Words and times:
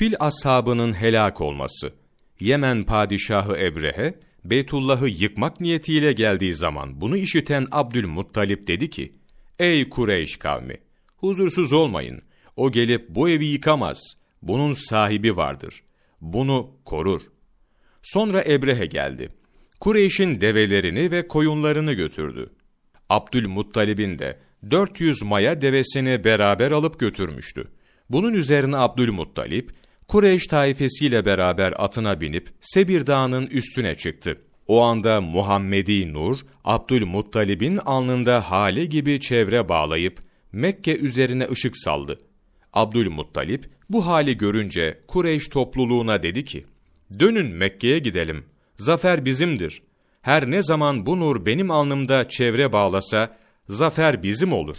Fil 0.00 0.14
ashabının 0.20 0.92
helak 0.92 1.40
olması. 1.40 1.92
Yemen 2.40 2.84
padişahı 2.84 3.56
Ebrehe, 3.58 4.14
Beytullah'ı 4.44 5.08
yıkmak 5.08 5.60
niyetiyle 5.60 6.12
geldiği 6.12 6.54
zaman 6.54 7.00
bunu 7.00 7.16
işiten 7.16 7.66
Abdülmuttalip 7.72 8.66
dedi 8.66 8.90
ki, 8.90 9.12
Ey 9.58 9.88
Kureyş 9.88 10.36
kavmi! 10.36 10.76
Huzursuz 11.16 11.72
olmayın. 11.72 12.22
O 12.56 12.72
gelip 12.72 13.08
bu 13.08 13.28
evi 13.28 13.46
yıkamaz. 13.46 14.14
Bunun 14.42 14.72
sahibi 14.72 15.36
vardır. 15.36 15.82
Bunu 16.20 16.70
korur. 16.84 17.20
Sonra 18.02 18.44
Ebrehe 18.44 18.86
geldi. 18.86 19.28
Kureyş'in 19.80 20.40
develerini 20.40 21.10
ve 21.10 21.28
koyunlarını 21.28 21.92
götürdü. 21.92 22.50
Abdülmuttalib'in 23.08 24.18
de 24.18 24.38
400 24.70 25.22
maya 25.22 25.60
devesini 25.60 26.24
beraber 26.24 26.70
alıp 26.70 27.00
götürmüştü. 27.00 27.68
Bunun 28.10 28.34
üzerine 28.34 28.76
Abdülmuttalip, 28.76 29.79
Kureyş 30.10 30.46
taifesiyle 30.46 31.24
beraber 31.24 31.74
atına 31.78 32.20
binip 32.20 32.48
Sebir 32.60 33.06
Dağı'nın 33.06 33.46
üstüne 33.46 33.94
çıktı. 33.94 34.40
O 34.66 34.80
anda 34.80 35.20
Muhammedi 35.20 36.12
Nur, 36.12 36.38
Abdülmuttalib'in 36.64 37.76
alnında 37.76 38.50
hale 38.50 38.84
gibi 38.84 39.20
çevre 39.20 39.68
bağlayıp 39.68 40.20
Mekke 40.52 40.96
üzerine 40.96 41.48
ışık 41.50 41.78
saldı. 41.78 42.18
Abdülmuttalip 42.72 43.70
bu 43.90 44.06
hali 44.06 44.38
görünce 44.38 45.00
Kureyş 45.06 45.48
topluluğuna 45.48 46.22
dedi 46.22 46.44
ki, 46.44 46.64
Dönün 47.18 47.46
Mekke'ye 47.46 47.98
gidelim, 47.98 48.44
zafer 48.76 49.24
bizimdir. 49.24 49.82
Her 50.22 50.50
ne 50.50 50.62
zaman 50.62 51.06
bu 51.06 51.20
nur 51.20 51.46
benim 51.46 51.70
alnımda 51.70 52.28
çevre 52.28 52.72
bağlasa, 52.72 53.36
zafer 53.68 54.22
bizim 54.22 54.52
olur. 54.52 54.76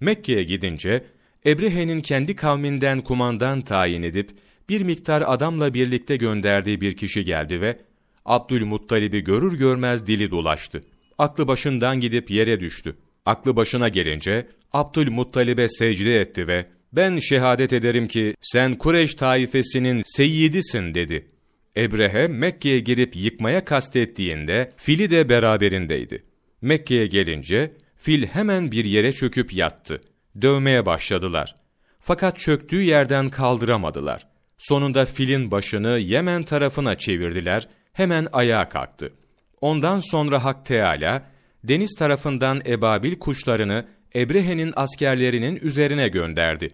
Mekke'ye 0.00 0.42
gidince, 0.42 1.04
Ebrehe'nin 1.46 2.00
kendi 2.00 2.36
kavminden 2.36 3.00
kumandan 3.00 3.62
tayin 3.62 4.02
edip, 4.02 4.30
bir 4.68 4.82
miktar 4.82 5.24
adamla 5.26 5.74
birlikte 5.74 6.16
gönderdiği 6.16 6.80
bir 6.80 6.96
kişi 6.96 7.24
geldi 7.24 7.60
ve, 7.60 7.78
Abdülmuttalib'i 8.24 9.24
görür 9.24 9.58
görmez 9.58 10.06
dili 10.06 10.30
dolaştı. 10.30 10.84
Aklı 11.18 11.48
başından 11.48 12.00
gidip 12.00 12.30
yere 12.30 12.60
düştü. 12.60 12.96
Aklı 13.26 13.56
başına 13.56 13.88
gelince, 13.88 14.46
Abdülmuttalib'e 14.72 15.68
secde 15.68 16.20
etti 16.20 16.46
ve, 16.46 16.66
ben 16.92 17.18
şehadet 17.18 17.72
ederim 17.72 18.08
ki 18.08 18.34
sen 18.40 18.78
Kureyş 18.78 19.14
taifesinin 19.14 20.02
seyyidisin 20.06 20.94
dedi. 20.94 21.28
Ebrehe 21.76 22.28
Mekke'ye 22.28 22.80
girip 22.80 23.16
yıkmaya 23.16 23.64
kastettiğinde 23.64 24.72
fili 24.76 25.10
de 25.10 25.28
beraberindeydi. 25.28 26.22
Mekke'ye 26.62 27.06
gelince 27.06 27.72
fil 27.96 28.26
hemen 28.26 28.72
bir 28.72 28.84
yere 28.84 29.12
çöküp 29.12 29.52
yattı. 29.52 30.00
Dövmeye 30.42 30.86
başladılar. 30.86 31.54
Fakat 32.00 32.38
çöktüğü 32.38 32.82
yerden 32.82 33.28
kaldıramadılar. 33.28 34.26
Sonunda 34.58 35.06
filin 35.06 35.50
başını 35.50 35.98
Yemen 35.98 36.42
tarafına 36.42 36.98
çevirdiler, 36.98 37.68
hemen 37.92 38.26
ayağa 38.32 38.68
kalktı. 38.68 39.12
Ondan 39.60 40.00
sonra 40.00 40.44
Hak 40.44 40.66
Teala, 40.66 41.22
deniz 41.64 41.94
tarafından 41.98 42.60
ebabil 42.66 43.18
kuşlarını 43.18 43.84
Ebrehe'nin 44.14 44.72
askerlerinin 44.76 45.56
üzerine 45.56 46.08
gönderdi. 46.08 46.68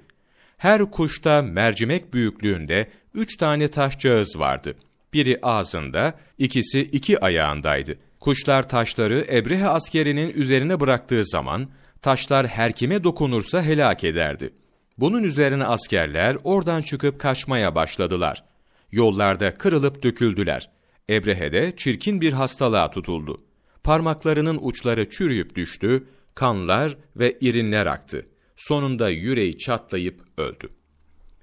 Her 0.57 0.91
kuşta 0.91 1.43
mercimek 1.43 2.15
büyüklüğünde 2.15 2.89
üç 3.15 3.37
tane 3.37 3.69
taşcağız 3.69 4.39
vardı. 4.39 4.75
Biri 5.13 5.39
ağzında, 5.43 6.15
ikisi 6.39 6.81
iki 6.81 7.21
ayağındaydı. 7.21 7.97
Kuşlar 8.21 8.69
taşları 8.69 9.27
Ebrehe 9.33 9.69
askerinin 9.69 10.33
üzerine 10.35 10.81
bıraktığı 10.81 11.25
zaman, 11.25 11.69
taşlar 12.05 12.47
her 12.47 12.73
kime 12.73 13.05
dokunursa 13.05 13.63
helak 13.63 14.05
ederdi. 14.05 14.51
Bunun 14.99 15.23
üzerine 15.23 15.65
askerler 15.65 16.37
oradan 16.45 16.83
çıkıp 16.83 17.21
kaçmaya 17.21 17.75
başladılar. 17.75 18.45
Yollarda 18.93 19.55
kırılıp 19.55 20.03
döküldüler. 20.03 20.71
Ebrehe 21.11 21.53
de 21.53 21.75
çirkin 21.77 22.21
bir 22.21 22.33
hastalığa 22.33 22.91
tutuldu. 22.91 23.45
Parmaklarının 23.85 24.59
uçları 24.63 25.11
çürüyüp 25.11 25.57
düştü, 25.57 26.05
kanlar 26.35 26.97
ve 27.17 27.39
irinler 27.41 27.87
aktı. 27.87 28.27
Sonunda 28.57 29.09
yüreği 29.09 29.59
çatlayıp 29.59 30.21
öldü. 30.39 30.69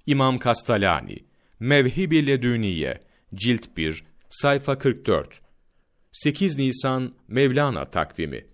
İmam 0.05 0.39
Kastalani, 0.39 1.17
Mevhib-i 1.59 2.27
Ledüniye, 2.27 3.01
Cilt 3.35 3.77
1, 3.77 4.03
sayfa 4.29 4.77
44, 4.77 5.41
8 6.11 6.57
Nisan 6.57 7.13
Mevlana 7.27 7.85
takvimi 7.85 8.50